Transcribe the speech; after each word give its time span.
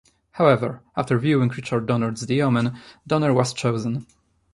However, 0.31 0.81
after 0.97 1.19
viewing 1.19 1.49
Richard 1.49 1.85
Donner's 1.85 2.21
"The 2.21 2.41
Omen", 2.41 2.75
Donner 3.05 3.35
was 3.35 3.53
chosen. 3.53 4.07